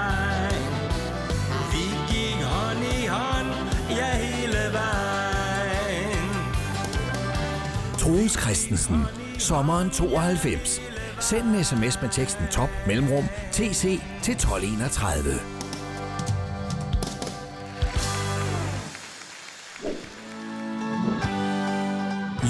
vej 0.00 0.60
Vi 1.72 1.84
gik 2.12 2.44
hånd 2.44 2.84
i 2.84 3.06
hånd, 3.06 3.50
ja 3.98 4.10
hele 4.24 4.64
vejen 4.72 6.30
Troels 7.98 8.38
Christensen, 8.42 9.04
sommeren 9.38 9.90
92 9.90 10.80
Send 11.20 11.56
en 11.56 11.64
sms 11.64 12.02
med 12.02 12.10
teksten 12.10 12.46
top 12.50 12.70
mellemrum 12.86 13.24
tc 13.52 14.00
til 14.22 14.32
1231. 14.34 15.40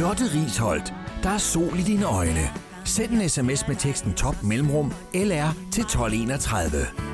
Lotte 0.00 0.24
Risholdt, 0.24 0.94
der 1.22 1.30
er 1.30 1.38
sol 1.38 1.78
i 1.78 1.82
dine 1.82 2.04
øjne. 2.04 2.50
Send 2.84 3.12
en 3.12 3.28
sms 3.28 3.68
med 3.68 3.76
teksten 3.76 4.14
top 4.14 4.42
mellemrum 4.42 4.92
LR 5.14 5.52
til 5.72 5.82
1231. 5.82 7.09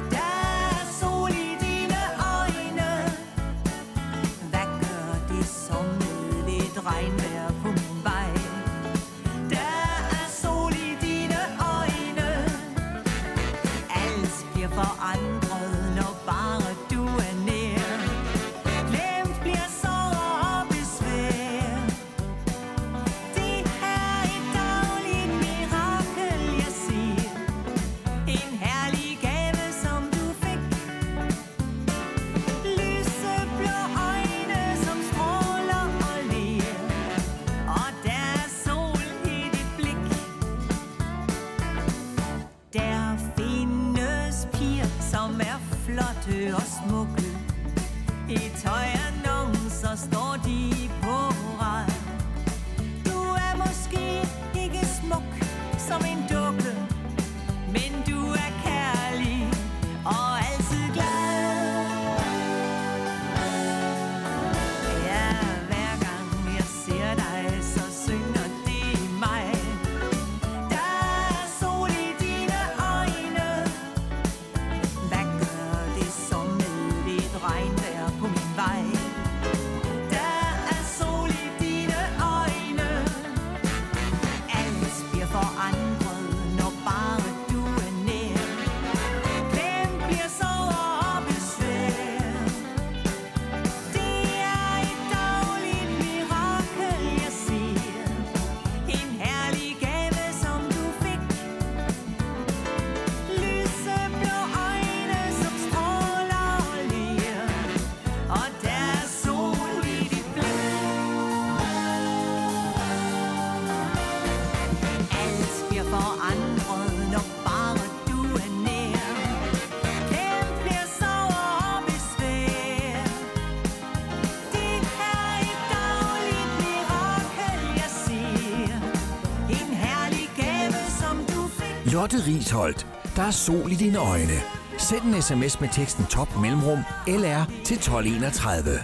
Lotte 132.06 132.26
Risholdt. 132.26 132.86
Der 133.16 133.22
er 133.22 133.30
sol 133.30 133.72
i 133.72 133.74
dine 133.74 133.98
øjne. 133.98 134.40
Send 134.78 135.02
en 135.02 135.22
sms 135.22 135.60
med 135.60 135.68
teksten 135.72 136.04
top 136.04 136.36
mellemrum 136.40 136.78
LR 137.06 137.44
til 137.64 137.76
1231. 137.76 138.80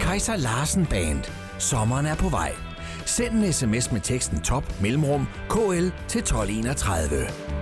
Kaiser 0.00 0.36
Larsen 0.36 0.86
Band. 0.86 1.24
Sommeren 1.58 2.06
er 2.06 2.16
på 2.16 2.28
vej. 2.28 2.52
Send 3.06 3.44
en 3.44 3.52
sms 3.52 3.92
med 3.92 4.00
teksten 4.00 4.40
top 4.40 4.64
mellemrum 4.82 5.26
KL 5.50 5.88
til 6.08 6.18
1231. 6.18 7.57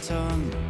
tongue. 0.00 0.69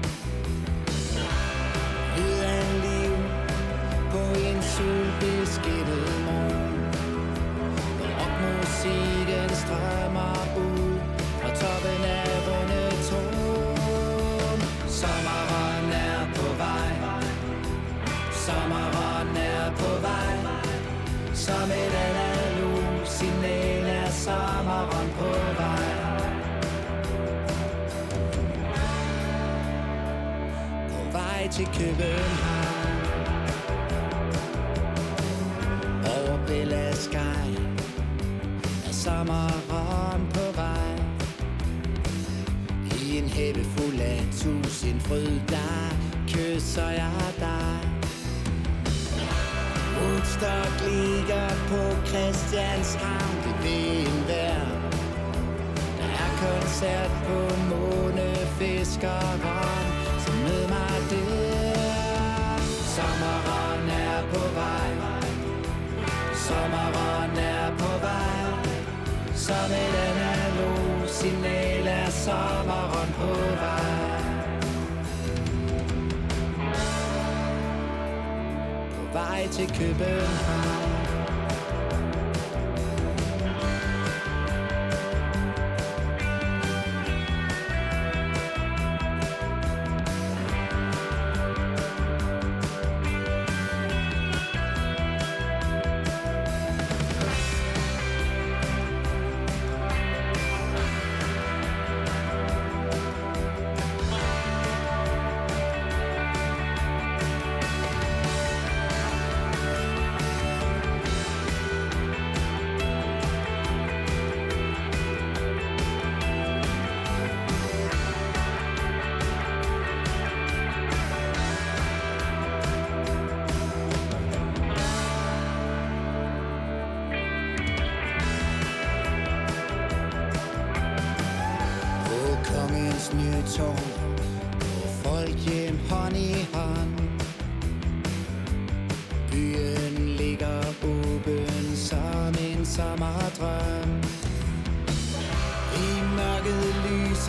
København 31.81 33.01
Over 36.05 36.47
Bella 36.47 36.93
Sky 36.93 37.57
Er 38.87 38.93
sommeren 38.93 40.27
på 40.35 40.57
vej. 40.57 40.95
I 43.01 43.19
en 43.19 43.29
hæppe 43.29 43.65
fuld 43.65 44.01
af 44.01 44.25
tusind 44.33 45.01
fryd 45.01 45.41
Der 45.49 45.91
kysser 46.29 46.91
jeg 46.91 47.33
dig. 47.39 47.79
Woodstock 50.01 50.73
ligger 50.89 51.49
på 51.69 52.07
Christianshavn 52.07 53.37
Det 53.45 53.57
vil 53.63 54.07
en 54.07 54.25
vær 54.29 54.65
Der 55.99 56.11
er 56.25 56.31
koncert 56.45 57.11
på 57.27 57.39
månefiskeren 57.75 59.41
Så 60.19 60.33
mød 60.33 60.69
mig 60.69 61.01
der. 61.11 61.70
Sommeren 63.01 63.89
er 63.89 64.23
på 64.33 64.39
vej. 64.55 64.91
Sommeren 66.35 67.39
er 67.39 67.71
på 67.79 67.93
vej. 68.03 68.75
Som 69.35 69.73
et 69.83 69.95
analog 70.09 71.09
signal 71.09 71.87
er 71.87 72.11
sommeren 72.11 73.15
på 73.19 73.33
vej. 73.63 74.21
På 78.97 79.03
vej 79.13 79.49
til 79.53 79.69
København. 79.79 80.80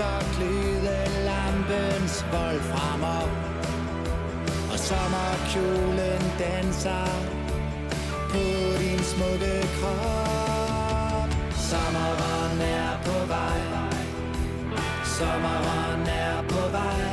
Så 0.01 0.07
lyser 0.07 0.81
glødelampens 0.81 2.25
vold 2.31 2.61
frem 2.71 3.03
op 3.03 3.33
Og 4.71 4.79
sommerkjolen 4.79 6.23
danser 6.39 7.11
på 8.31 8.43
din 8.79 9.03
smukke 9.11 9.57
krop. 9.77 11.29
Sommeren 11.69 12.61
er 12.61 12.93
på 13.05 13.17
vej. 13.33 13.61
Sommeren 15.17 16.07
er 16.07 16.37
på 16.49 16.61
vej. 16.77 17.05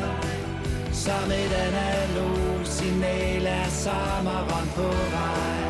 Som 0.92 1.30
et 1.42 1.52
analog 1.66 2.66
signal 2.66 3.46
er 3.46 3.68
sommeren 3.68 4.68
på 4.76 4.88
vej. 5.16 5.60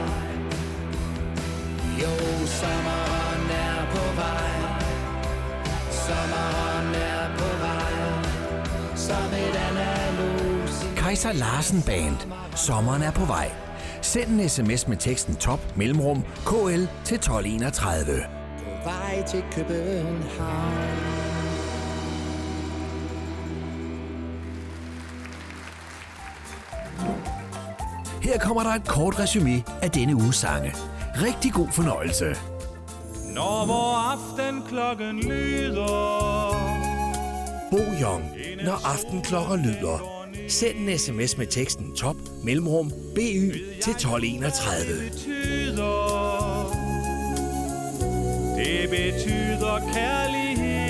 Jo, 2.02 2.14
sommeren 2.60 3.50
er 3.50 3.80
på 3.94 4.04
vej. 4.20 4.47
Kaiser 10.96 11.32
Larsen 11.32 11.82
Band. 11.82 12.16
Sommeren 12.56 13.02
er 13.02 13.10
på 13.10 13.24
vej. 13.24 13.50
Send 14.02 14.40
en 14.40 14.48
sms 14.48 14.88
med 14.88 14.96
teksten 14.96 15.36
top 15.36 15.76
mellemrum 15.76 16.22
KL 16.46 16.84
til 17.04 17.14
1231. 17.14 18.24
På 18.58 18.90
vej 18.90 19.26
til 19.26 19.44
København 19.52 20.98
Her 28.22 28.38
kommer 28.38 28.62
der 28.62 28.70
et 28.70 28.88
kort 28.88 29.20
resume 29.20 29.62
af 29.82 29.90
denne 29.90 30.14
uges 30.14 30.36
sange. 30.36 30.74
Rigtig 31.22 31.52
god 31.52 31.68
fornøjelse. 31.72 32.36
Når 33.34 33.66
vor 33.66 33.96
aftenklokken 33.96 35.20
lyder 35.20 36.58
Bo 37.70 37.78
Jong, 38.00 38.24
når 38.64 38.86
aftenklokker 38.86 39.56
lyder. 39.56 40.18
Send 40.48 40.78
en 40.78 40.98
sms 40.98 41.36
med 41.36 41.46
teksten 41.46 41.96
top 41.96 42.16
mellemrum 42.42 42.92
BY 43.14 43.52
til 43.82 43.90
1231. 43.90 45.10
betyder 45.10 46.18
Det 48.56 48.90
betyder 48.90 49.78
kærlighed 49.92 50.88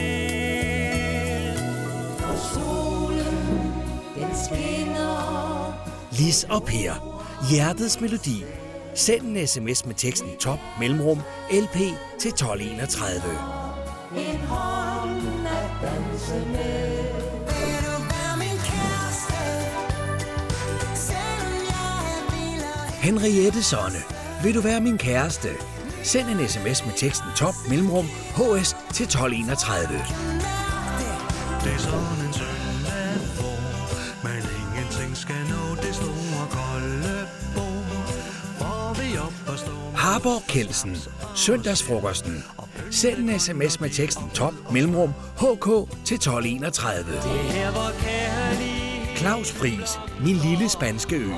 Og 2.28 2.38
solen, 2.54 3.36
den 4.14 4.30
skinner 4.44 5.88
Lis 6.12 6.46
og 6.50 6.62
Per. 6.62 7.24
Hjertets 7.50 8.00
melodi. 8.00 8.44
Send 8.98 9.22
en 9.22 9.46
sms 9.46 9.86
med 9.86 9.94
teksten 9.94 10.36
top 10.40 10.58
mellemrum 10.80 11.18
LP 11.50 11.76
til 12.18 12.28
1231. 12.28 13.22
En 14.16 14.38
hånd 14.38 15.46
at 15.46 15.70
danse 15.82 16.46
med 16.46 16.98
Vil 17.46 17.78
du 17.86 17.94
være 18.10 18.36
min 18.38 18.58
kæreste? 18.70 19.38
Selvom 20.94 21.52
jeg 21.70 21.98
er 22.14 22.30
vild 22.34 22.62
og 22.62 22.92
Henriette 22.92 23.62
Sonne. 23.62 24.02
Vil 24.42 24.54
du 24.54 24.60
være 24.60 24.80
min 24.80 24.98
kæreste? 24.98 25.48
Send 26.02 26.28
en 26.28 26.48
sms 26.48 26.86
med 26.86 26.94
teksten 26.96 27.28
top 27.36 27.54
mellemrum 27.68 28.06
HS 28.36 28.76
til 28.94 29.04
1231. 29.04 30.37
stå 40.18 40.28
Harborg 40.28 40.42
Kelsen. 40.48 40.96
Søndagsfrokosten. 41.34 42.44
Send 42.90 43.18
en 43.18 43.40
sms 43.40 43.80
med 43.80 43.90
teksten 43.90 44.30
top 44.34 44.52
mellemrum 44.72 45.12
HK 45.36 45.66
til 46.04 46.14
1231. 46.14 47.12
Det 47.12 47.16
er 47.16 47.52
her, 47.52 47.70
hvor 47.70 47.90
kærlighed 48.00 49.16
Claus 49.16 49.52
Friis. 49.52 49.98
Min 50.24 50.36
lille 50.36 50.68
spanske 50.68 51.16
ø. 51.16 51.28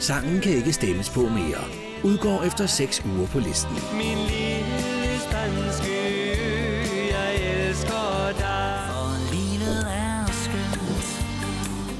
Sangen 0.00 0.40
kan 0.40 0.52
ikke 0.52 0.72
stemmes 0.72 1.10
på 1.10 1.20
mere. 1.20 1.64
Udgår 2.04 2.42
efter 2.42 2.66
6 2.66 3.02
uger 3.04 3.26
på 3.26 3.38
listen. 3.38 3.72
Min 3.92 4.18
lille 4.18 5.20
spanske 5.28 5.92
ø, 5.92 7.10
jeg 7.10 7.34
elsker 7.68 8.32
dig. 8.38 8.80
For 8.88 9.34
livet 9.34 9.86
er 9.90 10.26
skønt 10.26 11.04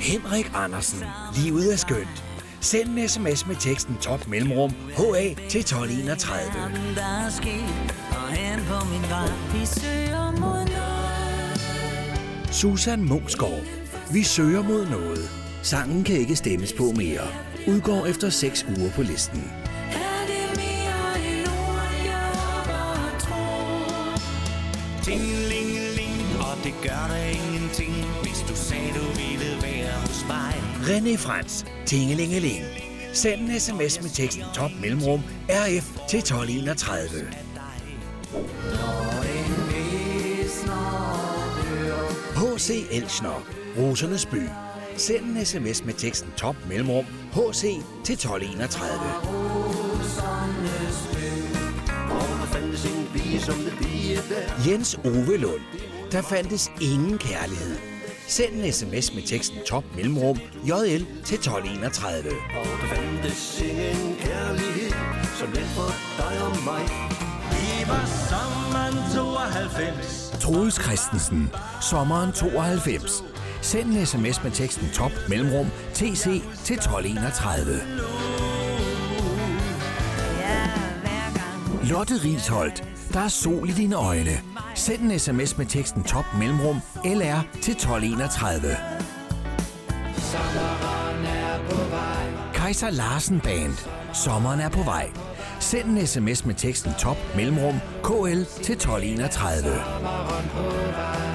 Henrik 0.01 0.51
Andersen. 0.55 1.05
Livet 1.37 1.73
er 1.73 1.77
skønt. 1.77 2.34
Send 2.65 2.99
en 2.99 3.09
sms 3.09 3.47
med 3.47 3.57
teksten 3.57 3.97
top 4.01 4.29
mellemrum 4.29 4.71
HA 4.71 5.35
til 5.49 5.61
1231. 5.61 6.61
Verden, 6.61 6.95
der 6.95 7.27
er 7.27 7.31
sket 7.31 7.95
Og 8.11 8.29
hen 8.29 8.61
på 8.65 8.75
min 8.93 9.11
vej 9.11 9.29
Vi 9.53 9.67
søger 9.67 10.31
mod 10.31 10.41
noget 10.41 10.75
Susan 12.55 13.05
Mungsgaard. 13.05 13.63
Vi 14.13 14.23
søger 14.23 14.63
mod 14.63 14.87
noget. 14.87 15.31
Sangen 15.63 16.05
kan 16.05 16.17
ikke 16.17 16.37
stemmes 16.37 16.73
på 16.73 16.93
mere. 16.97 17.27
Udgår 17.67 18.07
efter 18.07 18.31
6 18.31 18.67
uger 18.79 18.91
på 18.91 19.03
listen. 19.03 19.51
Det 26.65 26.75
gør 26.83 27.07
der 27.09 27.25
ingenting, 27.25 27.95
hvis 28.23 28.45
du 28.49 28.55
sagde, 28.55 28.89
du 28.89 29.05
ville 29.21 29.63
være 29.63 29.93
hos 30.01 30.25
mig. 30.29 30.55
René 30.89 31.17
Frans. 31.17 31.65
Tingelingeling. 31.95 32.65
Send 33.13 33.41
en 33.41 33.61
sms 33.61 34.03
med 34.03 34.11
teksten 34.11 34.45
top 34.55 34.71
mellemrum 34.81 35.23
RF 35.49 36.09
til 36.09 36.19
1231. 36.19 37.29
H.C. 42.37 42.87
Elsner, 42.91 43.47
Rosernes 43.79 44.27
by. 44.27 44.43
Send 44.97 45.25
en 45.25 45.45
sms 45.45 45.85
med 45.85 45.95
teksten 45.95 46.31
top 46.37 46.57
mellemrum 46.69 47.05
HC 47.33 47.63
til 48.05 48.13
1231. 48.13 49.01
Jens 54.67 54.99
Ove 55.05 55.37
Lund. 55.37 55.63
Der 56.13 56.23
fandtes 56.23 56.73
ingen 56.81 57.19
kærlighed. 57.19 57.94
Send 58.27 58.55
en 58.55 58.73
sms 58.73 59.15
med 59.15 59.23
teksten 59.23 59.59
top 59.67 59.85
mellemrum 59.97 60.39
JL 60.65 61.05
til 61.25 61.35
1231. 61.35 62.31
Og 62.31 62.65
der 62.65 62.87
fandtes 62.95 63.61
ingen 63.61 64.17
kærlighed 64.21 64.91
Som 65.39 65.49
den 65.49 65.65
for 65.65 65.91
dig 66.19 66.43
og 66.47 66.57
mig 66.65 66.85
Vi 67.51 67.89
var 67.89 68.07
sammen 68.29 68.55
92. 69.15 70.31
Troels 70.41 70.83
Christensen. 70.83 71.51
Sommeren 71.91 72.33
92. 72.33 73.25
Send 73.63 73.91
en 73.91 74.07
sms 74.07 74.43
med 74.43 74.51
teksten 74.51 74.89
top 74.95 75.13
mellemrum 75.29 75.67
TC 75.95 76.43
til 76.65 76.77
1231. 76.77 77.73
Ja, 80.39 80.69
hver 81.01 81.29
gang 81.35 81.89
Lotte 81.91 82.15
Risholdt, 82.15 82.85
der 83.15 83.21
er 83.21 83.29
sol 83.29 83.69
i 83.69 83.73
dine 83.73 83.97
øjne. 83.97 84.41
Send 84.75 85.03
en 85.03 85.19
sms 85.19 85.59
med 85.59 85.67
teksten 85.67 86.03
top 86.03 86.25
mellemrum 86.39 86.81
LR 87.05 87.41
til 87.63 87.73
1231. 87.73 88.77
Kaiser 92.55 92.91
Larsen 92.91 93.41
Band. 93.41 93.73
Sommeren 94.15 94.61
er 94.61 94.69
på 94.69 94.83
vej. 94.83 95.11
Send 95.61 95.99
en 95.99 96.07
sms 96.07 96.45
med 96.45 96.55
teksten 96.55 96.93
top 96.99 97.17
mellemrum 97.37 97.75
KL 98.03 98.43
til 98.63 98.75
1231. 98.75 101.34